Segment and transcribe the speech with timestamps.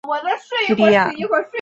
[0.67, 1.11] 蒂蒂雅。